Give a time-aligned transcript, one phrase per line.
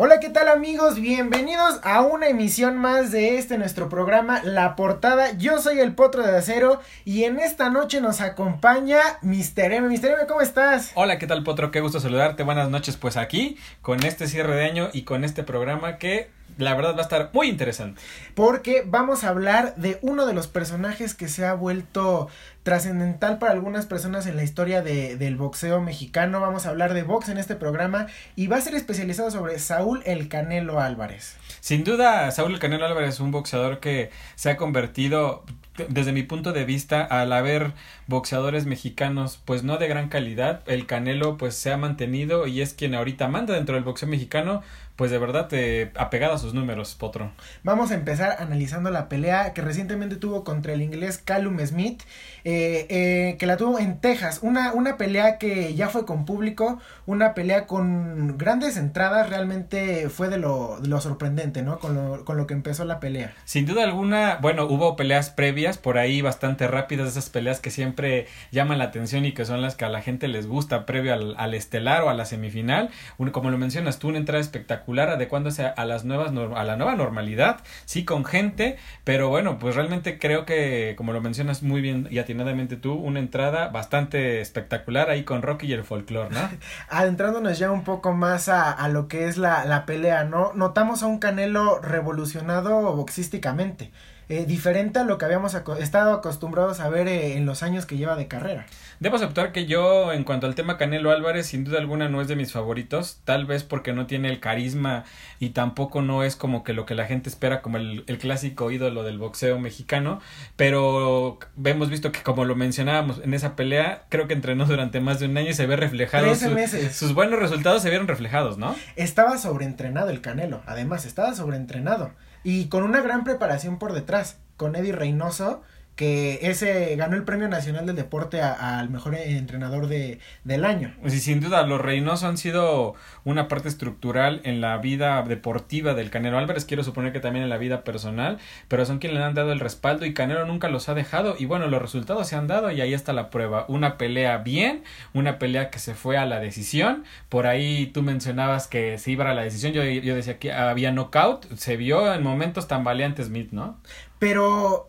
[0.00, 1.00] Hola, ¿qué tal amigos?
[1.00, 5.36] Bienvenidos a una emisión más de este nuestro programa La Portada.
[5.36, 9.72] Yo soy el Potro de Acero y en esta noche nos acompaña Mr.
[9.72, 9.88] M.
[9.88, 10.10] Mr.
[10.12, 10.92] M, ¿cómo estás?
[10.94, 11.72] Hola, ¿qué tal Potro?
[11.72, 12.44] Qué gusto saludarte.
[12.44, 16.74] Buenas noches pues aquí con este cierre de año y con este programa que la
[16.74, 18.00] verdad va a estar muy interesante.
[18.34, 22.28] Porque vamos a hablar de uno de los personajes que se ha vuelto
[22.62, 26.40] trascendental para algunas personas en la historia de, del boxeo mexicano.
[26.40, 30.02] Vamos a hablar de box en este programa y va a ser especializado sobre Saúl
[30.04, 31.36] El Canelo Álvarez.
[31.60, 35.44] Sin duda, Saúl El Canelo Álvarez es un boxeador que se ha convertido
[35.88, 37.72] desde mi punto de vista, al haber
[38.06, 42.74] boxeadores mexicanos, pues no de gran calidad, el Canelo pues se ha mantenido y es
[42.74, 44.62] quien ahorita manda dentro del boxeo mexicano,
[44.98, 47.30] pues de verdad te apegado a sus números, Potro.
[47.62, 52.02] Vamos a empezar analizando la pelea que recientemente tuvo contra el inglés Callum Smith,
[52.42, 54.40] eh, eh, que la tuvo en Texas.
[54.42, 60.28] Una, una pelea que ya fue con público, una pelea con grandes entradas, realmente fue
[60.28, 61.78] de lo, de lo sorprendente, ¿no?
[61.78, 63.36] Con lo, con lo que empezó la pelea.
[63.44, 68.26] Sin duda alguna, bueno, hubo peleas previas por ahí bastante rápidas, esas peleas que siempre
[68.50, 71.54] llaman la atención y que son las que a la gente les gusta previo al,
[71.54, 72.90] estelar o a la semifinal.
[73.32, 77.60] como lo mencionas tú, una entrada espectacular adecuándose a, las nuevas a la nueva normalidad,
[77.84, 82.18] sí con gente, pero bueno, pues realmente creo que como lo mencionas muy bien y
[82.18, 86.48] atinadamente tú, una entrada bastante espectacular ahí con Rocky y el folclore, ¿no?
[86.88, 90.52] Adentrándonos ya un poco más a, a lo que es la, la pelea, ¿no?
[90.54, 93.90] Notamos a un Canelo revolucionado boxísticamente.
[94.30, 97.96] Eh, diferente a lo que habíamos estado acostumbrados a ver eh, en los años que
[97.96, 98.66] lleva de carrera.
[99.00, 102.28] Debo aceptar que yo, en cuanto al tema Canelo Álvarez, sin duda alguna no es
[102.28, 105.04] de mis favoritos, tal vez porque no tiene el carisma
[105.38, 108.70] y tampoco no es como que lo que la gente espera como el, el clásico
[108.70, 110.20] ídolo del boxeo mexicano,
[110.56, 115.20] pero hemos visto que como lo mencionábamos en esa pelea, creo que entrenó durante más
[115.20, 116.34] de un año y se ve reflejado.
[116.34, 118.76] sus buenos resultados se vieron reflejados, ¿no?
[118.96, 122.10] Estaba sobreentrenado el Canelo, además, estaba sobreentrenado
[122.44, 125.62] y con una gran preparación por detrás, con Eddie Reynoso
[125.98, 130.94] que ese ganó el Premio Nacional del Deporte al mejor entrenador de, del año.
[131.08, 136.10] Sí, sin duda, los Reynoso han sido una parte estructural en la vida deportiva del
[136.10, 139.34] Canelo Álvarez, quiero suponer que también en la vida personal, pero son quienes le han
[139.34, 142.46] dado el respaldo y Canelo nunca los ha dejado y bueno, los resultados se han
[142.46, 144.84] dado y ahí está la prueba, una pelea bien,
[145.14, 149.28] una pelea que se fue a la decisión, por ahí tú mencionabas que se iba
[149.28, 153.26] a la decisión, yo, yo decía que había knockout, se vio en momentos tan valientes
[153.26, 153.80] Smith, ¿no?
[154.20, 154.87] Pero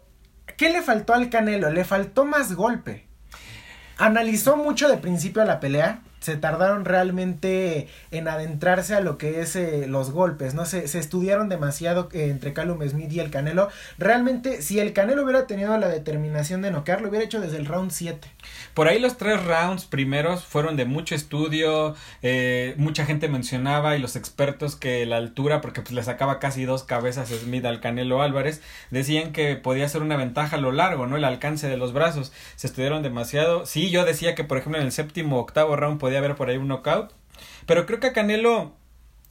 [0.60, 1.72] ¿Qué le faltó al Canelo?
[1.72, 3.08] Le faltó más golpe.
[3.98, 9.56] Analizó mucho de principio la pelea se tardaron realmente en adentrarse a lo que es
[9.56, 10.66] eh, los golpes, ¿no?
[10.66, 13.70] Se, se estudiaron demasiado eh, entre Callum Smith y el Canelo.
[13.98, 17.66] Realmente, si el Canelo hubiera tenido la determinación de noquear, lo hubiera hecho desde el
[17.66, 18.28] round 7.
[18.74, 24.00] Por ahí los tres rounds primeros fueron de mucho estudio, eh, mucha gente mencionaba y
[24.00, 28.22] los expertos que la altura, porque pues le sacaba casi dos cabezas Smith al Canelo
[28.22, 31.18] Álvarez, decían que podía ser una ventaja a lo largo, ¿no?
[31.18, 32.32] El alcance de los brazos.
[32.56, 33.66] Se estudiaron demasiado.
[33.66, 36.58] Sí, yo decía que por ejemplo en el séptimo octavo round podía haber por ahí
[36.58, 37.12] un knockout.
[37.68, 38.74] Pero creo que a Canelo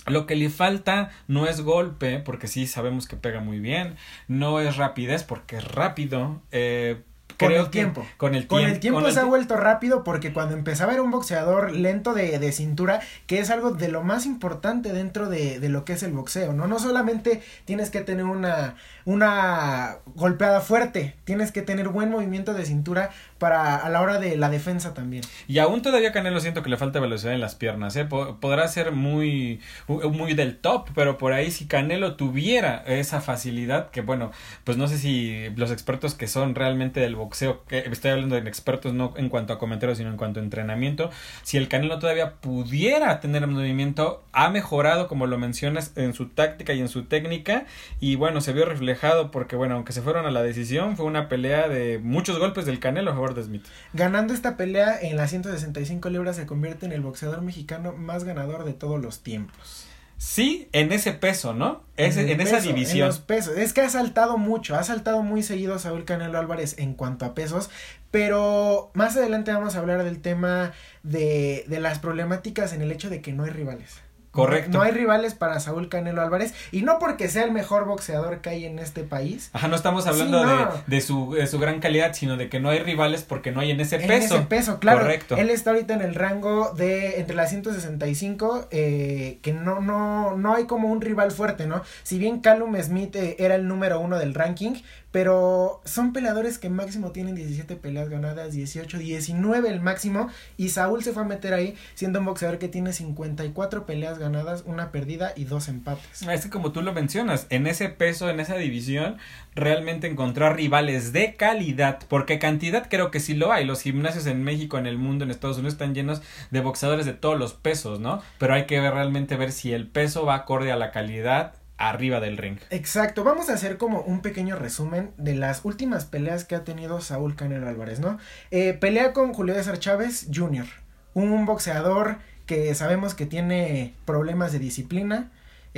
[0.07, 3.97] lo que le falta no es golpe, porque sí sabemos que pega muy bien.
[4.29, 6.41] No es rapidez, porque es rápido.
[6.53, 7.03] Eh,
[7.39, 8.07] con el tiempo.
[8.17, 8.57] Con el tiempo.
[8.57, 12.39] Con el tiempo se ha vuelto rápido porque cuando empezaba era un boxeador lento de,
[12.39, 16.03] de, cintura, que es algo de lo más importante dentro de, de, lo que es
[16.03, 16.67] el boxeo, ¿no?
[16.67, 22.65] No solamente tienes que tener una, una golpeada fuerte, tienes que tener buen movimiento de
[22.65, 25.23] cintura para a la hora de la defensa también.
[25.47, 28.05] Y aún todavía Canelo siento que le falta velocidad en las piernas, ¿eh?
[28.05, 34.01] Podrá ser muy, muy del top, pero por ahí si Canelo tuviera esa facilidad, que
[34.01, 34.33] bueno,
[34.65, 38.49] pues no sé si los expertos que son realmente del boxeo, que estoy hablando de
[38.49, 41.11] expertos no en cuanto a comentarios, sino en cuanto a entrenamiento,
[41.43, 46.73] si el Canelo todavía pudiera tener movimiento, ha mejorado, como lo mencionas, en su táctica
[46.75, 47.67] y en su técnica,
[48.01, 51.29] y bueno, se vio reflejado porque bueno, aunque se fueron a la decisión, fue una
[51.29, 53.65] pelea de muchos golpes del Canelo a favor de Smith.
[53.93, 58.65] Ganando esta pelea en las 165 libras se convierte en el boxeador mexicano más ganador
[58.65, 59.88] de todos los tiempos.
[60.19, 61.85] Sí, en ese peso, ¿no?
[61.97, 63.03] en, esa división.
[63.03, 63.57] En los pesos.
[63.57, 67.35] Es que ha saltado mucho, ha saltado muy seguido Saúl Canelo Álvarez en cuanto a
[67.35, 67.71] pesos,
[68.11, 70.73] pero más adelante vamos a hablar del tema
[71.05, 74.01] de, de las problemáticas en el hecho de que no hay rivales.
[74.31, 74.79] Correcto.
[74.79, 78.51] No, hay rivales para Saúl Canelo Álvarez y no porque sea el mejor boxeador que
[78.51, 79.51] hay en este país.
[79.53, 82.71] Ajá, no estamos hablando de, de, su, de su gran calidad, sino de que no
[82.71, 84.13] hay rivales porque no hay en ese peso.
[84.13, 85.01] En ese peso, claro.
[85.01, 85.37] Correcto.
[85.37, 90.55] Él está ahorita en el rango de entre las 165, eh, que no, no, no
[90.55, 91.83] hay como un rival fuerte, ¿no?
[92.03, 94.75] Si bien Callum Smith eh, era el número uno del ranking,
[95.11, 101.03] pero son peleadores que máximo tienen 17 peleas ganadas, 18, 19 el máximo, y Saúl
[101.03, 105.33] se fue a meter ahí siendo un boxeador que tiene 54 peleas ganadas, una perdida
[105.35, 106.23] y dos empates.
[106.23, 109.17] Es que como tú lo mencionas, en ese peso, en esa división,
[109.55, 114.43] realmente encontrar rivales de calidad, porque cantidad creo que sí lo hay, los gimnasios en
[114.45, 117.99] México, en el mundo, en Estados Unidos están llenos de boxeadores de todos los pesos,
[118.01, 118.21] ¿no?
[118.39, 122.37] Pero hay que realmente ver si el peso va acorde a la calidad arriba del
[122.37, 122.59] ring.
[122.71, 127.01] Exacto, vamos a hacer como un pequeño resumen de las últimas peleas que ha tenido
[127.01, 128.19] Saúl Canelo Álvarez, ¿no?
[128.51, 130.67] Eh, pelea con Julio César Chávez Jr.,
[131.15, 135.31] un boxeador que sabemos que tiene problemas de disciplina,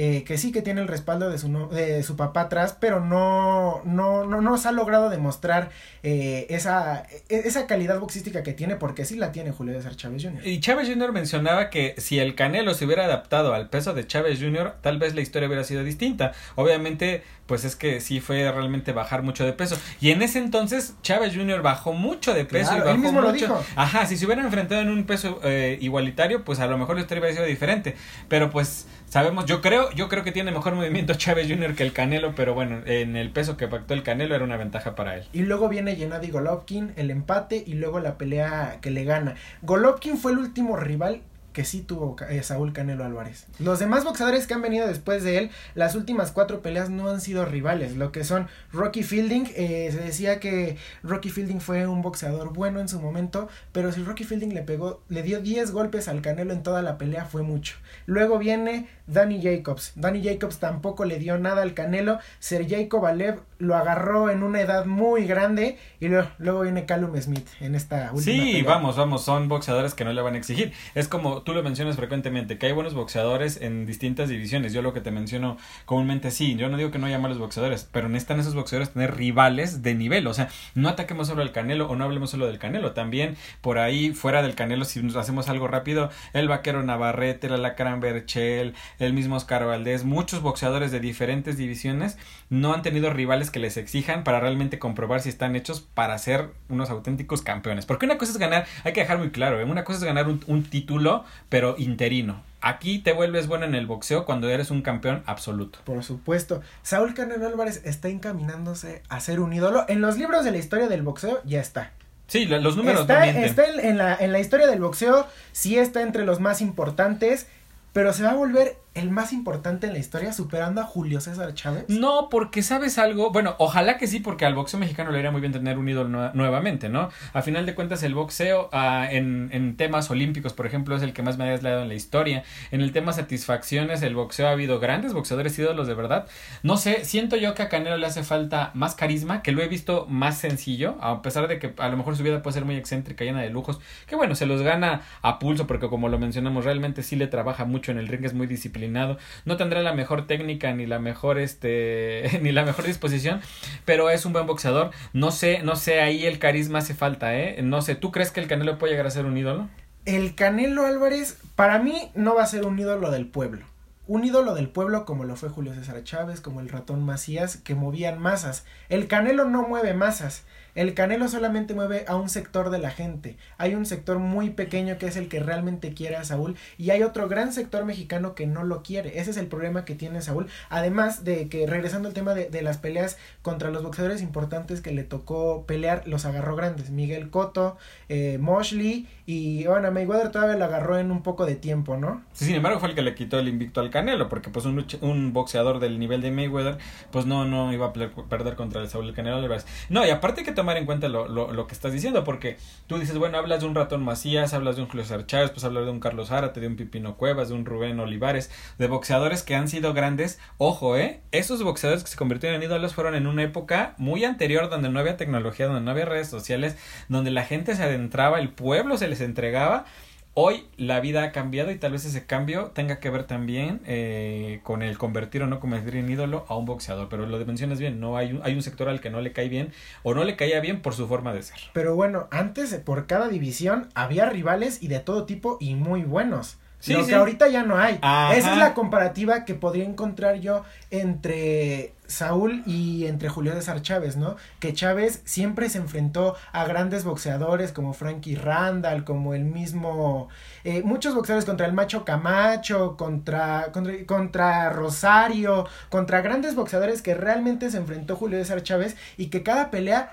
[0.02, 3.82] eh, que sí que tiene el respaldo de su, de su papá atrás, pero no,
[3.84, 5.68] no, no nos ha logrado demostrar
[6.02, 10.22] eh, esa, e, esa calidad boxística que tiene, porque sí la tiene Julio César Chávez
[10.22, 10.46] Jr.
[10.46, 11.12] Y Chávez Jr.
[11.12, 15.14] mencionaba que si el Canelo se hubiera adaptado al peso de Chávez Jr., tal vez
[15.14, 16.32] la historia hubiera sido distinta.
[16.54, 19.76] Obviamente, pues es que sí fue realmente bajar mucho de peso.
[20.00, 21.60] Y en ese entonces, Chávez Jr.
[21.60, 22.74] bajó mucho de peso.
[22.74, 23.26] y bajó él mismo mucho.
[23.26, 23.64] lo dijo.
[23.76, 27.02] Ajá, si se hubieran enfrentado en un peso eh, igualitario, pues a lo mejor la
[27.02, 27.96] historia hubiera sido diferente.
[28.28, 31.74] Pero pues sabemos, yo creo, yo creo que tiene mejor movimiento Chávez Jr.
[31.74, 34.94] que el Canelo, pero bueno, en el peso que pactó el Canelo era una ventaja
[34.94, 35.24] para él.
[35.32, 39.34] Y luego viene Gennady Golovkin, el empate y luego la pelea que le gana.
[39.62, 41.20] Golovkin fue el último rival
[41.52, 43.46] que sí tuvo eh, Saúl Canelo Álvarez.
[43.58, 47.20] Los demás boxeadores que han venido después de él, las últimas cuatro peleas no han
[47.20, 52.02] sido rivales, lo que son Rocky Fielding, eh, se decía que Rocky Fielding fue un
[52.02, 56.08] boxeador bueno en su momento, pero si Rocky Fielding le pegó, le dio 10 golpes
[56.08, 57.76] al Canelo en toda la pelea fue mucho.
[58.06, 63.76] Luego viene Danny Jacobs, Danny Jacobs tampoco le dio nada al Canelo, Sergey Kovalev lo
[63.76, 68.20] agarró en una edad muy grande y luego, luego viene Callum Smith en esta última
[68.22, 68.64] Sí, pelea.
[68.64, 70.72] vamos, vamos, son boxeadores que no le van a exigir.
[70.94, 74.72] Es como tú lo mencionas frecuentemente, que hay buenos boxeadores en distintas divisiones.
[74.72, 77.88] Yo lo que te menciono comúnmente sí, yo no digo que no haya malos boxeadores,
[77.90, 80.26] pero necesitan esos boxeadores tener rivales de nivel.
[80.26, 82.92] O sea, no ataquemos solo al Canelo o no hablemos solo del Canelo.
[82.92, 87.54] También por ahí, fuera del Canelo, si nos hacemos algo rápido, el vaquero Navarrete, el
[87.54, 93.50] Alacrán Berchel, el mismo Oscar Valdés, muchos boxeadores de diferentes divisiones no han tenido rivales
[93.50, 97.86] que les exijan para realmente comprobar si están hechos para ser unos auténticos campeones.
[97.86, 99.64] Porque una cosa es ganar, hay que dejar muy claro, ¿eh?
[99.64, 102.42] una cosa es ganar un, un título, pero interino.
[102.60, 105.78] Aquí te vuelves bueno en el boxeo cuando eres un campeón absoluto.
[105.84, 106.60] Por supuesto.
[106.82, 109.86] Saúl Canelo Álvarez está encaminándose a ser un ídolo.
[109.88, 111.92] En los libros de la historia del boxeo ya está.
[112.26, 115.78] Sí, los números está no está en, en la, en la historia del boxeo, sí
[115.78, 117.48] está entre los más importantes,
[117.92, 121.54] pero se va a volver el más importante en la historia superando a Julio César
[121.54, 121.84] Chávez.
[121.88, 125.40] No, porque sabes algo, bueno, ojalá que sí, porque al boxeo mexicano le iría muy
[125.40, 127.08] bien tener un ídolo nue- nuevamente, ¿no?
[127.32, 131.12] A final de cuentas, el boxeo ah, en, en temas olímpicos, por ejemplo, es el
[131.12, 132.42] que más le ha dado en la historia.
[132.72, 136.26] En el tema satisfacciones, el boxeo ha habido grandes boxeadores ídolos de verdad.
[136.64, 139.68] No sé, siento yo que a Canelo le hace falta más carisma, que lo he
[139.68, 142.74] visto más sencillo, a pesar de que a lo mejor su vida puede ser muy
[142.74, 143.78] excéntrica, llena de lujos,
[144.08, 147.64] que bueno, se los gana a pulso, porque como lo mencionamos, realmente sí le trabaja
[147.64, 151.38] mucho en el ring, es muy disciplinado, no tendrá la mejor técnica ni la mejor
[151.38, 153.40] este ni la mejor disposición,
[153.84, 154.90] pero es un buen boxeador.
[155.12, 157.62] No sé, no sé, ahí el carisma hace falta, ¿eh?
[157.62, 159.68] No sé, ¿tú crees que el Canelo puede llegar a ser un ídolo?
[160.06, 163.66] El Canelo Álvarez, para mí, no va a ser un ídolo del pueblo.
[164.06, 167.74] Un ídolo del pueblo como lo fue Julio César Chávez, como el ratón Macías, que
[167.74, 168.64] movían masas.
[168.88, 170.44] El Canelo no mueve masas.
[170.74, 173.36] El Canelo solamente mueve a un sector de la gente.
[173.58, 177.02] Hay un sector muy pequeño que es el que realmente quiere a Saúl y hay
[177.02, 179.18] otro gran sector mexicano que no lo quiere.
[179.18, 180.46] Ese es el problema que tiene Saúl.
[180.68, 184.92] Además de que, regresando al tema de, de las peleas contra los boxeadores importantes que
[184.92, 186.90] le tocó pelear, los agarró grandes.
[186.90, 187.76] Miguel Cotto,
[188.08, 192.22] eh, Mosley y bueno, Mayweather todavía lo agarró en un poco de tiempo, ¿no?
[192.32, 194.84] Sí, sin embargo, fue el que le quitó el invicto al Canelo, porque pues un,
[195.02, 196.78] un boxeador del nivel de Mayweather,
[197.12, 199.40] pues no, no iba a per- perder contra el Saúl el Canelo.
[199.88, 202.98] No, y aparte que tomar en cuenta lo, lo, lo que estás diciendo, porque tú
[202.98, 205.86] dices, bueno, hablas de un ratón Macías, hablas de un Julio César Chávez, pues hablas
[205.86, 209.54] de un Carlos Zárate, de un Pipino Cuevas, de un Rubén Olivares, de boxeadores que
[209.54, 210.38] han sido grandes.
[210.58, 214.68] Ojo, eh, esos boxeadores que se convirtieron en ídolos fueron en una época muy anterior
[214.68, 216.76] donde no había tecnología, donde no había redes sociales,
[217.08, 219.86] donde la gente se adentraba, el pueblo se les entregaba.
[220.34, 224.60] Hoy la vida ha cambiado y tal vez ese cambio tenga que ver también eh,
[224.62, 227.08] con el convertir o no convertir en ídolo a un boxeador.
[227.08, 229.48] Pero lo mencionas bien, no hay un, hay un sector al que no le cae
[229.48, 229.72] bien
[230.04, 231.58] o no le caía bien por su forma de ser.
[231.72, 236.58] Pero bueno, antes por cada división había rivales y de todo tipo y muy buenos.
[236.80, 237.96] Sí, lo que ahorita ya no hay.
[238.34, 244.16] Esa es la comparativa que podría encontrar yo entre Saúl y entre Julio César Chávez,
[244.16, 244.36] ¿no?
[244.60, 250.28] Que Chávez siempre se enfrentó a grandes boxeadores como Frankie Randall, como el mismo,
[250.64, 257.14] eh, muchos boxeadores contra el Macho Camacho, contra, contra, contra Rosario, contra grandes boxeadores que
[257.14, 260.10] realmente se enfrentó Julio César Chávez y que cada pelea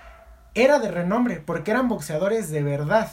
[0.54, 3.10] era de renombre, porque eran boxeadores de verdad.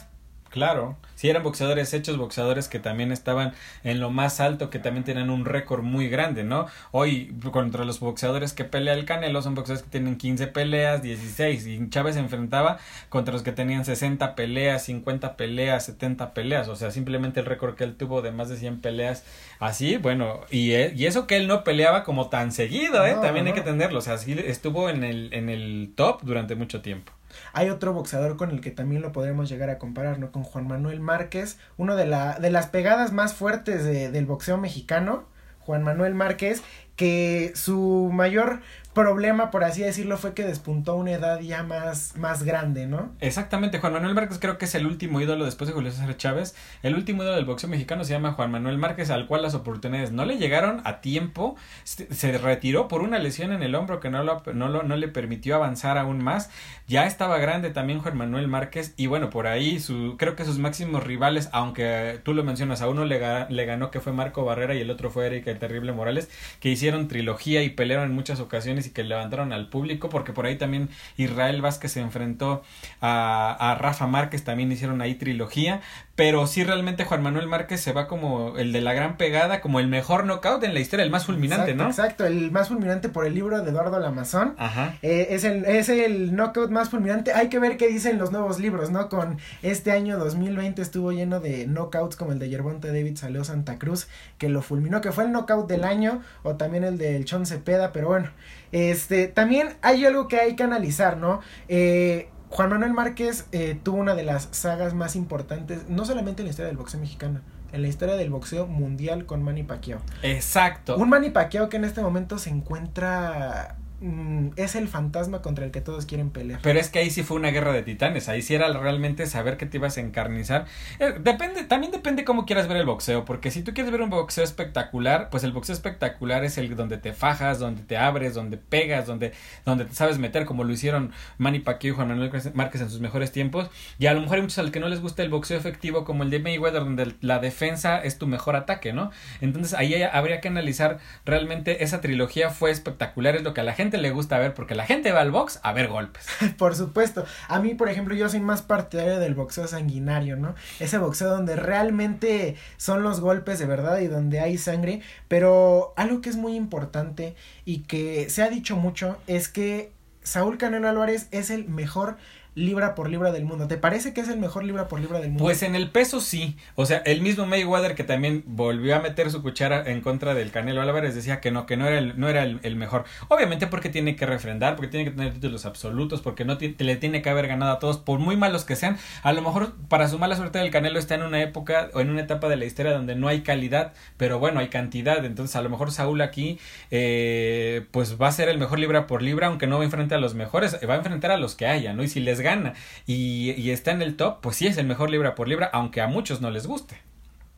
[0.55, 3.51] Claro, sí eran boxeadores hechos, boxeadores que también estaban
[3.83, 6.67] en lo más alto, que también tenían un récord muy grande, ¿no?
[6.91, 11.67] Hoy contra los boxeadores que pelea el Canelo son boxeadores que tienen 15 peleas, 16
[11.67, 12.77] y Chávez se enfrentaba
[13.09, 17.75] contra los que tenían 60 peleas, 50 peleas, 70 peleas, o sea, simplemente el récord
[17.75, 19.25] que él tuvo de más de 100 peleas
[19.59, 23.17] así, bueno, y, e, y eso que él no peleaba como tan seguido, ¿eh?
[23.21, 26.81] también hay que tenerlo, o sea, sí estuvo en el, en el top durante mucho
[26.81, 27.11] tiempo.
[27.53, 30.31] Hay otro boxeador con el que también lo podremos llegar a comparar, ¿no?
[30.31, 34.57] Con Juan Manuel Márquez, uno de, la, de las pegadas más fuertes de, del boxeo
[34.57, 35.25] mexicano.
[35.59, 36.61] Juan Manuel Márquez,
[36.95, 38.61] que su mayor
[38.95, 43.11] problema, por así decirlo, fue que despuntó una edad ya más, más grande, ¿no?
[43.19, 46.55] Exactamente, Juan Manuel Márquez creo que es el último ídolo después de Julio César Chávez.
[46.81, 50.11] El último ídolo del boxeo mexicano se llama Juan Manuel Márquez, al cual las oportunidades
[50.11, 51.55] no le llegaron a tiempo.
[51.83, 55.07] Se retiró por una lesión en el hombro que no, lo, no, lo, no le
[55.09, 56.49] permitió avanzar aún más.
[56.87, 60.57] Ya estaba grande también Juan Manuel Márquez y bueno, por ahí su, creo que sus
[60.57, 64.73] máximos rivales, aunque tú lo mencionas, a uno le, le ganó que fue Marco Barrera
[64.73, 66.29] y el otro fue Erika el Terrible Morales,
[66.61, 70.45] que hicieron trilogía y pelearon en muchas ocasiones y que levantaron al público, porque por
[70.45, 72.63] ahí también Israel Vázquez se enfrentó
[73.01, 75.81] a, a Rafa Márquez, también hicieron ahí trilogía,
[76.15, 79.81] pero sí realmente Juan Manuel Márquez se va como el de la gran pegada, como
[79.81, 81.87] el mejor knockout en la historia, el más fulminante, ¿no?
[81.87, 84.55] Exacto, el más fulminante por el libro de Eduardo Lamazón.
[84.57, 84.95] Ajá.
[85.01, 87.33] Eh, es, el, es el knockout más fulminante.
[87.33, 89.09] Hay que ver qué dicen los nuevos libros, ¿no?
[89.09, 93.77] Con este año 2020 estuvo lleno de knockouts como el de Yerbonte David Saleo Santa
[93.77, 94.07] Cruz,
[94.37, 97.91] que lo fulminó, que fue el knockout del año, o también el del Chon Cepeda,
[97.91, 98.29] pero bueno,
[98.71, 101.41] este, también hay algo que hay que analizar, ¿no?
[101.67, 106.47] Eh, Juan Manuel Márquez eh, tuvo una de las sagas más importantes, no solamente en
[106.47, 109.99] la historia del boxeo mexicano, en la historia del boxeo mundial con Manny Pacquiao.
[110.21, 110.95] Exacto.
[110.97, 115.71] Un Manny Pacquiao que en este momento se encuentra Mm, es el fantasma contra el
[115.71, 116.59] que todos quieren pelear.
[116.61, 119.55] Pero es que ahí sí fue una guerra de titanes, ahí sí era realmente saber
[119.55, 120.65] que te ibas a encarnizar.
[120.99, 124.09] Eh, depende, también depende cómo quieras ver el boxeo, porque si tú quieres ver un
[124.09, 128.57] boxeo espectacular, pues el boxeo espectacular es el donde te fajas, donde te abres, donde
[128.57, 129.31] pegas, donde,
[129.63, 132.99] donde te sabes meter, como lo hicieron Manny Pacquiao y Juan Manuel Márquez en sus
[132.99, 133.69] mejores tiempos.
[133.97, 136.23] Y a lo mejor hay muchos al que no les gusta el boxeo efectivo, como
[136.23, 139.11] el de Mayweather, donde la defensa es tu mejor ataque, ¿no?
[139.39, 143.73] Entonces ahí habría que analizar realmente esa trilogía fue espectacular, es lo que a la
[143.73, 146.25] gente le gusta ver porque la gente va al box a ver golpes.
[146.57, 147.25] por supuesto.
[147.47, 150.55] A mí, por ejemplo, yo soy más partidario del boxeo sanguinario, ¿no?
[150.79, 155.01] Ese boxeo donde realmente son los golpes de verdad y donde hay sangre.
[155.27, 159.91] Pero algo que es muy importante y que se ha dicho mucho es que
[160.23, 162.17] Saúl Canelo Álvarez es el mejor
[162.55, 163.67] libra por libra del mundo.
[163.67, 165.43] ¿Te parece que es el mejor libra por libra del mundo?
[165.43, 166.55] Pues en el peso sí.
[166.75, 170.51] O sea, el mismo Mayweather que también volvió a meter su cuchara en contra del
[170.51, 173.03] Canelo Álvarez decía que no, que no era el, no era el, mejor.
[173.27, 177.21] Obviamente porque tiene que refrendar, porque tiene que tener títulos absolutos, porque no le tiene
[177.21, 178.97] que haber ganado a todos, por muy malos que sean.
[179.21, 182.09] A lo mejor para su mala suerte del Canelo está en una época o en
[182.09, 185.25] una etapa de la historia donde no hay calidad, pero bueno, hay cantidad.
[185.25, 186.57] Entonces a lo mejor Saúl aquí
[186.89, 190.19] eh, pues va a ser el mejor libra por libra, aunque no va a enfrentar
[190.19, 192.03] a los mejores, va a enfrentar a los que haya, ¿no?
[192.03, 192.73] Y si les gana
[193.05, 196.07] y, está en el top, pues sí es el mejor libra por libra, aunque a
[196.07, 197.01] muchos no les guste.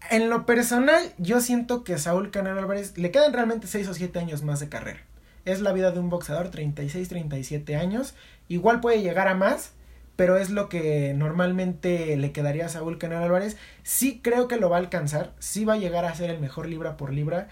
[0.10, 4.18] En lo personal, yo siento que Saúl Canelo Álvarez le quedan realmente 6 o 7
[4.18, 5.02] años más de carrera.
[5.46, 8.16] Es la vida de un boxeador, 36, 37 años.
[8.48, 9.74] Igual puede llegar a más,
[10.16, 13.58] pero es lo que normalmente le quedaría a Saúl Canelo Álvarez.
[13.84, 16.68] Sí creo que lo va a alcanzar, sí va a llegar a ser el mejor
[16.68, 17.50] libra por libra,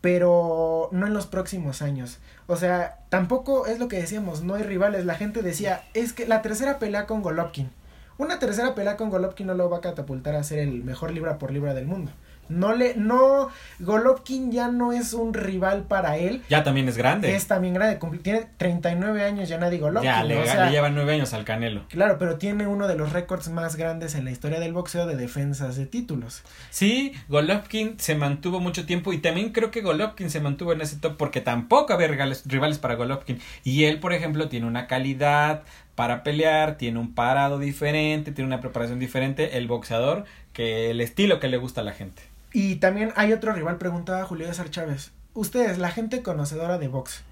[0.00, 2.18] pero no en los próximos años.
[2.46, 5.04] O sea, tampoco es lo que decíamos, no hay rivales.
[5.04, 7.70] La gente decía, es que la tercera pelea con Golovkin.
[8.16, 11.38] Una tercera pelea con Golovkin no lo va a catapultar a ser el mejor libra
[11.38, 12.10] por libra del mundo.
[12.48, 16.42] No le, no, Golovkin ya no es un rival para él.
[16.48, 17.34] Ya también es grande.
[17.34, 20.10] Es también grande, tiene 39 años ya nadie Golovkin.
[20.10, 21.84] Ya, le, le lleva 9 años al Canelo.
[21.88, 25.16] Claro, pero tiene uno de los récords más grandes en la historia del boxeo de
[25.16, 26.42] defensas de títulos.
[26.70, 30.96] Sí, Golovkin se mantuvo mucho tiempo y también creo que Golovkin se mantuvo en ese
[30.96, 33.40] top porque tampoco había rivales, rivales para Golovkin.
[33.64, 35.62] Y él, por ejemplo, tiene una calidad
[35.94, 41.40] para pelear, tiene un parado diferente, tiene una preparación diferente, el boxeador, que el estilo
[41.40, 42.22] que le gusta a la gente.
[42.52, 45.12] Y también hay otro rival, preguntaba Julio César Chávez.
[45.34, 47.22] Ustedes, la gente conocedora de box,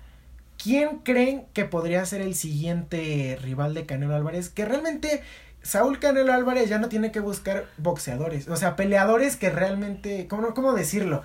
[0.62, 4.48] ¿quién creen que podría ser el siguiente rival de Canelo Álvarez?
[4.48, 5.22] Que realmente
[5.62, 10.54] Saúl Canelo Álvarez ya no tiene que buscar boxeadores, o sea, peleadores que realmente, ¿cómo,
[10.54, 11.22] cómo decirlo?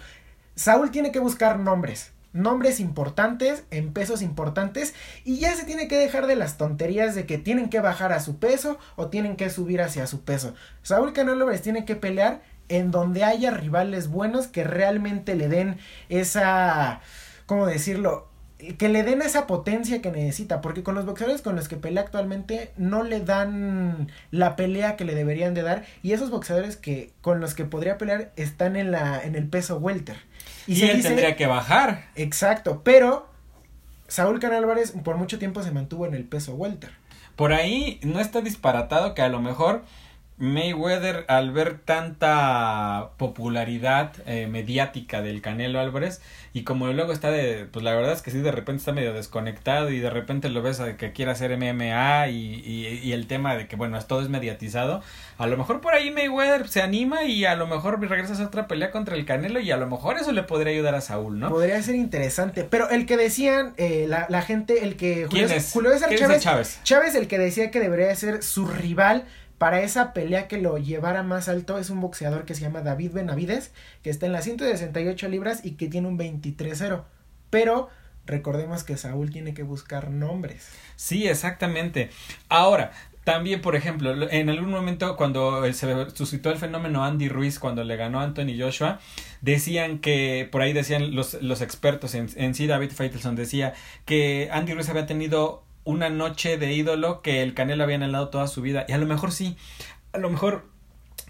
[0.56, 5.98] Saúl tiene que buscar nombres, nombres importantes, en pesos importantes, y ya se tiene que
[5.98, 9.50] dejar de las tonterías de que tienen que bajar a su peso o tienen que
[9.50, 10.56] subir hacia su peso.
[10.82, 15.78] Saúl Canelo Álvarez tiene que pelear en donde haya rivales buenos que realmente le den
[16.10, 17.02] esa,
[17.46, 18.32] ¿cómo decirlo?
[18.78, 22.04] que le den esa potencia que necesita, porque con los boxeadores con los que pelea
[22.04, 27.12] actualmente no le dan la pelea que le deberían de dar y esos boxeadores que
[27.22, 30.18] con los que podría pelear están en la en el peso welter.
[30.68, 32.06] Y, él tendría que bajar.
[32.16, 33.28] Exacto, pero
[34.08, 36.92] Saúl Canal Álvarez por mucho tiempo se mantuvo en el peso welter.
[37.36, 39.84] Por ahí no está disparatado que a lo mejor
[40.42, 46.20] Mayweather al ver tanta popularidad eh, mediática del Canelo Álvarez
[46.52, 49.14] y como luego está de, pues la verdad es que sí, de repente está medio
[49.14, 52.56] desconectado y de repente lo ves a que quiere hacer MMA y,
[53.04, 55.04] y, el tema de que bueno, todo es mediatizado,
[55.38, 58.68] a lo mejor por ahí Mayweather se anima y a lo mejor regresas a otra
[58.68, 61.50] pelea contra el Canelo y a lo mejor eso le podría ayudar a Saúl, ¿no?
[61.50, 65.58] Podría ser interesante, pero el que decían eh, la, la gente, el que Julio, ¿Quién
[65.58, 65.72] es?
[65.72, 69.26] Julio César Chávez, Chávez, Chávez el que decía que debería ser su rival
[69.62, 73.12] para esa pelea que lo llevara más alto es un boxeador que se llama David
[73.12, 77.04] Benavides, que está en las 168 libras y que tiene un 23-0.
[77.52, 77.88] Pero
[78.26, 80.68] recordemos que Saúl tiene que buscar nombres.
[80.96, 82.10] Sí, exactamente.
[82.50, 82.92] Ahora,
[83.24, 87.98] también, por ejemplo, en algún momento cuando se suscitó el fenómeno Andy Ruiz, cuando le
[87.98, 89.00] ganó a Anthony Joshua,
[89.42, 93.76] decían que, por ahí decían los, los expertos en, en sí, David Faitelson decía
[94.06, 98.48] que Andy Ruiz había tenido una noche de ídolo que el Canelo había anhelado toda
[98.48, 98.86] su vida.
[98.88, 99.58] Y a lo mejor sí,
[100.14, 100.72] a lo mejor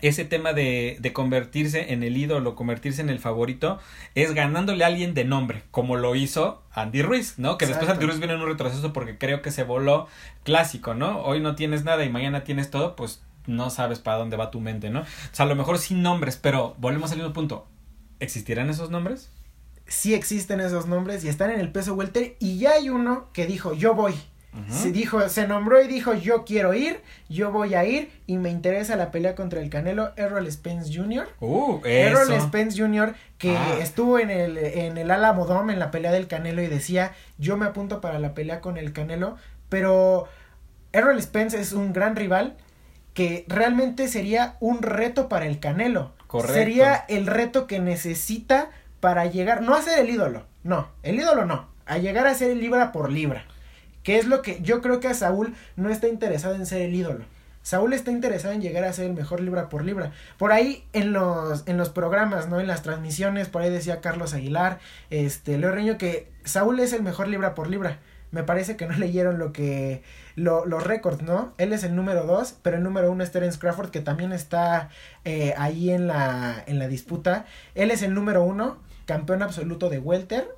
[0.01, 3.79] ese tema de, de convertirse en el ídolo, convertirse en el favorito,
[4.15, 7.57] es ganándole a alguien de nombre, como lo hizo Andy Ruiz, ¿no?
[7.57, 10.07] Que después Andy Ruiz viene en un retroceso porque creo que se voló
[10.43, 11.21] clásico, ¿no?
[11.21, 14.59] Hoy no tienes nada y mañana tienes todo, pues no sabes para dónde va tu
[14.59, 15.01] mente, ¿no?
[15.01, 17.67] O sea, a lo mejor sin nombres, pero volvemos al mismo punto.
[18.19, 19.31] ¿Existirán esos nombres?
[19.87, 23.45] Sí existen esos nombres y están en el peso welter y ya hay uno que
[23.45, 24.13] dijo, yo voy.
[24.69, 28.49] Se dijo, se nombró y dijo yo quiero ir, yo voy a ir y me
[28.49, 31.25] interesa la pelea contra el Canelo Errol Spence Jr.
[31.39, 33.15] Uh, Errol Spence Jr.
[33.37, 33.77] que ah.
[33.79, 37.55] estuvo en el en el Alamo Dome en la pelea del Canelo y decía yo
[37.55, 39.37] me apunto para la pelea con el Canelo,
[39.69, 40.27] pero
[40.91, 42.57] Errol Spence es un gran rival
[43.13, 46.11] que realmente sería un reto para el Canelo.
[46.27, 46.53] Correcto.
[46.53, 51.45] Sería el reto que necesita para llegar, no a ser el ídolo, no, el ídolo
[51.45, 53.45] no, a llegar a ser libra por libra.
[54.03, 56.95] Que es lo que yo creo que a Saúl no está interesado en ser el
[56.95, 57.25] ídolo.
[57.63, 60.11] Saúl está interesado en llegar a ser el mejor libra por libra.
[60.37, 62.59] Por ahí en los, en los programas, ¿no?
[62.59, 67.03] En las transmisiones, por ahí decía Carlos Aguilar, este, Leo Reño, que Saúl es el
[67.03, 67.99] mejor libra por libra.
[68.31, 70.01] Me parece que no leyeron lo que,
[70.35, 71.53] lo, los récords, ¿no?
[71.59, 74.89] Él es el número dos, pero el número uno es Terence Crawford, que también está
[75.23, 77.45] eh, ahí en la, en la disputa.
[77.75, 80.49] Él es el número uno, campeón absoluto de Welter,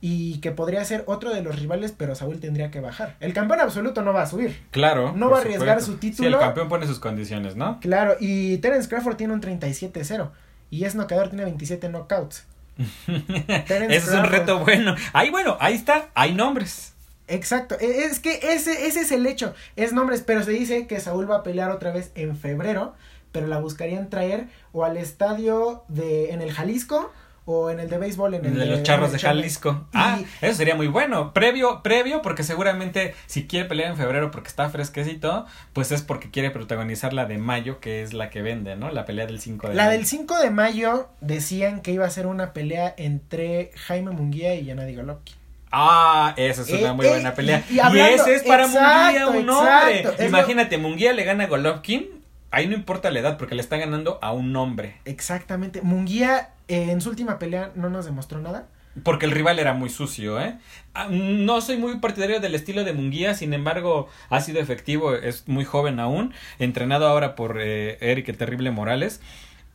[0.00, 3.16] y que podría ser otro de los rivales, pero Saúl tendría que bajar.
[3.20, 4.62] El campeón absoluto no va a subir.
[4.70, 5.12] Claro.
[5.12, 6.28] No va a arriesgar su título.
[6.28, 7.80] Sí, el campeón pone sus condiciones, ¿no?
[7.80, 10.30] Claro, y Terence Crawford tiene un 37-0
[10.70, 12.44] y es noqueador, tiene 27 knockouts.
[13.08, 14.94] Ese es un reto bueno.
[15.12, 16.94] Ahí, bueno, ahí está, hay nombres.
[17.26, 20.98] Exacto, e, es que ese, ese es el hecho, es nombres, pero se dice que
[20.98, 22.94] Saúl va a pelear otra vez en febrero,
[23.32, 27.12] pero la buscarían traer o al estadio de en el Jalisco
[27.50, 29.86] o en el de béisbol en el de, los charros de Jalisco.
[29.94, 31.32] Ah, eso sería muy bueno.
[31.32, 36.30] Previo, previo, porque seguramente si quiere pelear en febrero porque está fresquecito, pues es porque
[36.30, 38.90] quiere protagonizar la de mayo, que es la que vende, ¿no?
[38.90, 39.90] La pelea del 5 de la mayo.
[39.90, 44.54] La del 5 de mayo decían que iba a ser una pelea entre Jaime Munguía
[44.54, 45.36] y Yanadi Golovkin.
[45.72, 47.64] Ah, esa es una muy eh, buena pelea.
[47.70, 50.04] Y, ese es para Munguía un hombre.
[50.26, 52.10] Imagínate, Munguía le gana a Golovkin.
[52.50, 54.98] Ahí no importa la edad porque le está ganando a un hombre.
[55.06, 55.80] Exactamente.
[55.80, 58.68] Munguía en su última pelea no nos demostró nada.
[59.02, 60.58] Porque el rival era muy sucio, ¿eh?
[60.94, 65.46] Ah, no soy muy partidario del estilo de Munguía, sin embargo, ha sido efectivo, es
[65.46, 69.20] muy joven aún, entrenado ahora por eh, Eric el Terrible Morales.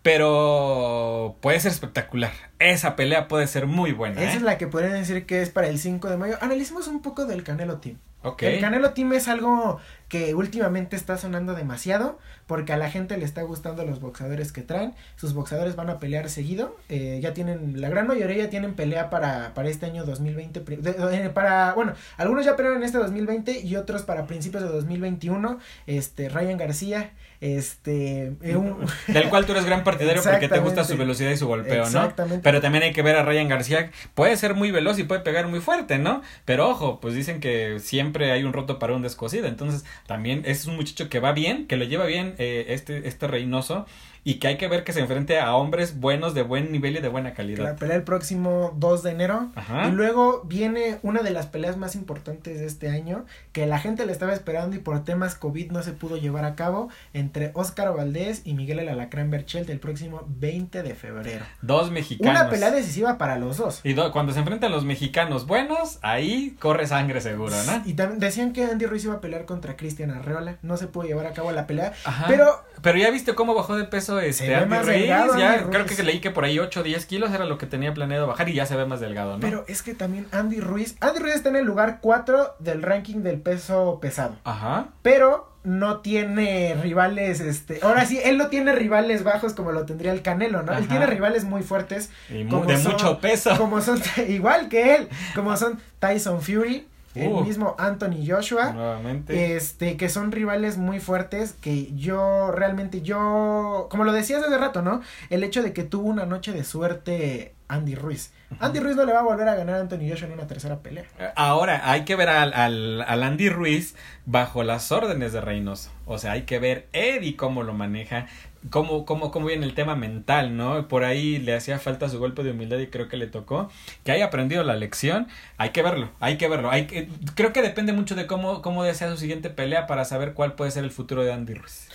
[0.03, 2.31] Pero puede ser espectacular.
[2.59, 4.21] Esa pelea puede ser muy buena.
[4.21, 4.35] Esa ¿eh?
[4.35, 6.37] es la que podrían decir que es para el 5 de mayo.
[6.41, 7.97] Analicemos un poco del Canelo Team.
[8.39, 13.25] El Canelo Team es algo que últimamente está sonando demasiado porque a la gente le
[13.25, 14.93] está gustando los boxeadores que traen.
[15.15, 16.77] Sus boxeadores van a pelear seguido.
[16.87, 20.63] Eh, ya tienen, la gran mayoría ya tienen pelea para, para este año 2020.
[20.67, 25.59] Eh, para, bueno, algunos ya pelearon en este 2020 y otros para principios de 2021.
[25.87, 27.11] Este, Ryan García,
[27.43, 28.57] este, eh,
[29.07, 32.13] del cual tú eres gran partidario porque te gusta su velocidad y su golpeo, ¿no?
[32.41, 35.47] Pero también hay que ver a Ryan García, puede ser muy veloz y puede pegar
[35.47, 36.21] muy fuerte, ¿no?
[36.45, 39.47] Pero ojo, pues dicen que siempre siempre hay un roto para un descosido.
[39.47, 43.27] Entonces, también es un muchacho que va bien, que lo lleva bien eh, este, este
[43.27, 43.85] Reynoso
[44.25, 47.01] y que hay que ver que se enfrente a hombres buenos de buen nivel y
[47.01, 47.63] de buena calidad.
[47.63, 49.49] La pelea el próximo 2 de enero.
[49.55, 49.87] Ajá.
[49.87, 54.05] Y luego viene una de las peleas más importantes de este año, que la gente
[54.05, 57.93] le estaba esperando y por temas COVID no se pudo llevar a cabo, entre Óscar
[57.95, 61.45] Valdés y Miguel El Alacrán Berchelt el próximo 20 de febrero.
[61.61, 62.39] Dos mexicanos.
[62.41, 63.81] Una pelea decisiva para los dos.
[63.83, 67.81] Y do- cuando se enfrentan los mexicanos buenos, ahí corre sangre seguro, ¿no?
[67.85, 71.07] Y también decían que Andy Ruiz iba a pelear contra Cristian Arreola, no se pudo
[71.07, 72.25] llevar a cabo la pelea, Ajá.
[72.27, 75.07] pero Pero ya viste cómo bajó de peso este Andy Ruiz.
[75.07, 75.95] ya Andy creo Ruiz.
[75.97, 78.49] que leí que por ahí 8 o 10 kilos era lo que tenía planeado bajar
[78.49, 79.39] y ya se ve más delgado, ¿no?
[79.39, 83.23] Pero es que también Andy Ruiz, Andy Ruiz está en el lugar 4 del ranking
[83.23, 84.87] del peso pesado, Ajá.
[85.01, 90.11] pero no tiene rivales, este, ahora sí, él no tiene rivales bajos como lo tendría
[90.11, 90.73] el Canelo, ¿no?
[90.77, 93.57] Él tiene rivales muy fuertes, Y mu- Como de son- mucho peso.
[93.57, 96.85] como son, igual que él, como son Tyson Fury,
[97.15, 99.55] el mismo Anthony Joshua, Nuevamente.
[99.55, 104.81] este, que son rivales muy fuertes, que yo realmente, yo, como lo decías hace rato,
[104.81, 105.01] ¿no?
[105.29, 108.31] El hecho de que tuvo una noche de suerte Andy Ruiz.
[108.59, 110.79] Andy Ruiz no le va a volver a ganar a Anthony Joshua en una tercera
[110.79, 111.05] pelea.
[111.35, 113.95] Ahora, hay que ver al, al, al Andy Ruiz
[114.25, 115.89] bajo las órdenes de Reynoso.
[116.05, 118.27] O sea, hay que ver Eddie cómo lo maneja,
[118.69, 120.87] cómo, cómo, cómo viene el tema mental, ¿no?
[120.87, 123.69] Por ahí le hacía falta su golpe de humildad y creo que le tocó.
[124.03, 126.71] Que haya aprendido la lección, hay que verlo, hay que verlo.
[126.71, 130.33] Hay que, creo que depende mucho de cómo, cómo desea su siguiente pelea para saber
[130.33, 131.89] cuál puede ser el futuro de Andy Ruiz.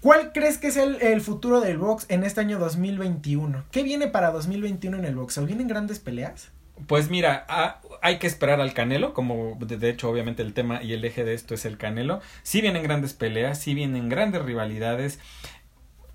[0.00, 3.64] ¿Cuál crees que es el, el futuro del box en este año 2021?
[3.72, 5.44] ¿Qué viene para 2021 en el boxeo?
[5.44, 6.50] ¿Vienen grandes peleas?
[6.86, 10.82] Pues mira, ah, hay que esperar al Canelo, como de, de hecho obviamente el tema
[10.82, 12.20] y el eje de esto es el Canelo.
[12.42, 15.18] Sí vienen grandes peleas, sí vienen grandes rivalidades.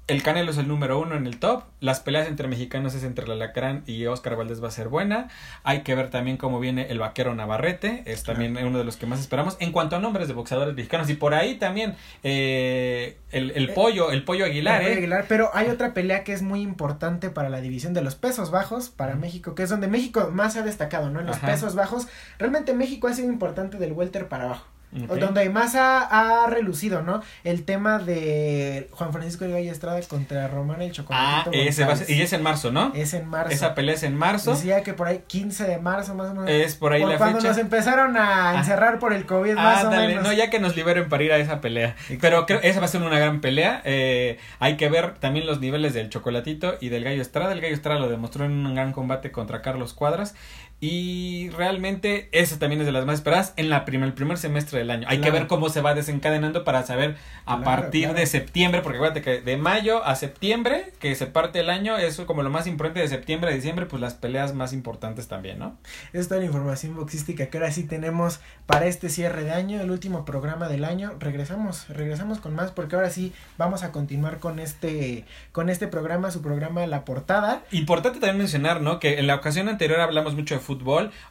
[0.05, 1.63] El Canelo es el número uno en el top.
[1.79, 5.29] Las peleas entre mexicanos es entre el Alacrán y Oscar Valdés va a ser buena.
[5.63, 8.03] Hay que ver también cómo viene el vaquero Navarrete.
[8.05, 9.55] Es también uno de los que más esperamos.
[9.61, 11.09] En cuanto a nombres de boxeadores mexicanos.
[11.09, 14.97] Y por ahí también eh, el, el Eh, pollo, el pollo Aguilar, Voy a ¿eh?
[14.97, 18.51] Aguilar, pero hay otra pelea que es muy importante para la división de los pesos
[18.51, 21.21] bajos para México, que es donde México más ha destacado, ¿no?
[21.21, 21.47] En los Ajá.
[21.47, 22.07] pesos bajos,
[22.39, 24.65] realmente México ha sido importante del welter para abajo.
[24.93, 27.21] Donde más ha, ha relucido, ¿no?
[27.43, 31.87] El tema de Juan Francisco de Valle Estrada contra Román el Ah, Chocolatito ese va
[31.87, 32.07] a González.
[32.07, 32.91] ser- y es en marzo, ¿no?
[32.93, 33.53] Es en marzo.
[33.53, 34.51] Esa pelea es en marzo.
[34.51, 36.49] Decía que por ahí 15 de marzo más o menos.
[36.49, 37.49] Es por ahí la cuando fecha.
[37.49, 38.57] nos empezaron a Ah.
[38.59, 40.23] encerrar por el COVID más o menos.
[40.23, 41.95] no, ya que nos liberen para ir a esa pelea.
[42.21, 43.81] Pero creo esa va a ser una gran pelea.
[43.85, 47.51] Eh, hay que ver también los niveles del Chocolatito y del Gallo Estrada.
[47.53, 50.35] El Gallo Estrada lo demostró en un gran combate contra Carlos Cuadras.
[50.85, 54.79] Y realmente esa también es de las más esperadas en la primer, el primer semestre
[54.79, 55.07] del año.
[55.09, 57.15] Hay que ver cómo se va desencadenando para saber
[57.45, 58.19] a Claro, partir claro.
[58.19, 62.25] de septiembre, porque acuérdate que de mayo a septiembre, que se parte el año, eso
[62.25, 65.77] como lo más importante de septiembre a diciembre, pues las peleas más importantes también, ¿no?
[66.11, 69.89] Es toda la información boxística que ahora sí tenemos para este cierre de año, el
[69.89, 71.13] último programa del año.
[71.17, 76.29] Regresamos, regresamos con más porque ahora sí vamos a continuar con este, con este programa,
[76.29, 77.61] su programa La Portada.
[77.71, 78.99] Importante también mencionar, ¿no?
[78.99, 80.72] Que en la ocasión anterior hablamos mucho de fútbol,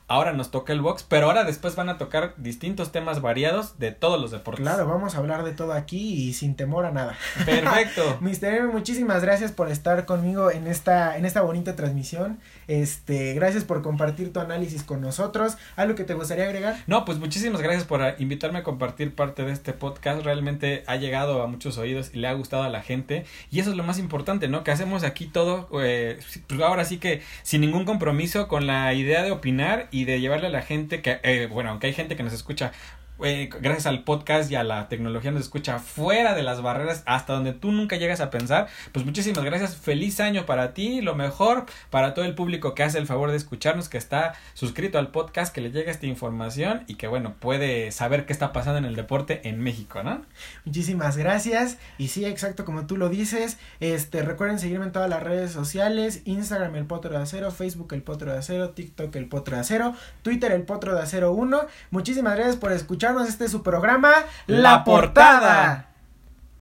[0.09, 3.93] ahora nos toca el box, pero ahora después van a tocar distintos temas variados de
[3.93, 4.63] todos los deportes.
[4.63, 7.17] Claro, vamos a hablar de todo aquí y sin temor a nada.
[7.45, 8.19] Perfecto.
[8.21, 12.39] Mister M, muchísimas gracias por estar conmigo en esta, en esta bonita transmisión.
[12.69, 15.57] Este, gracias por compartir tu análisis con nosotros.
[15.77, 16.77] ¿Algo que te gustaría agregar?
[16.87, 20.23] No, pues muchísimas gracias por invitarme a compartir parte de este podcast.
[20.25, 23.25] Realmente ha llegado a muchos oídos y le ha gustado a la gente.
[23.51, 24.65] Y eso es lo más importante, ¿no?
[24.65, 29.23] Que hacemos aquí todo, eh, pues ahora sí que sin ningún compromiso, con la idea
[29.23, 32.23] de opinar y de llevarle a la gente que, eh, bueno, aunque hay gente que
[32.23, 32.73] nos escucha
[33.23, 37.35] eh, gracias al podcast y a la tecnología nos escucha fuera de las barreras hasta
[37.35, 38.69] donde tú nunca llegas a pensar.
[38.93, 42.99] Pues muchísimas gracias, feliz año para ti, lo mejor para todo el público que hace
[42.99, 46.95] el favor de escucharnos, que está suscrito al podcast, que le llega esta información y
[46.97, 50.23] que bueno, puede saber qué está pasando en el deporte en México, ¿no?
[50.65, 51.79] Muchísimas gracias.
[51.99, 53.59] Y sí, exacto como tú lo dices.
[53.81, 58.03] Este, recuerden seguirme en todas las redes sociales, Instagram el Potro de Acero, Facebook el
[58.03, 61.67] Potro de Acero, TikTok el Potro de Acero, Twitter el Potro de Acero 1.
[61.91, 63.29] Muchísimas gracias por escucharnos.
[63.29, 64.13] Este es su programa
[64.47, 65.92] La Portada.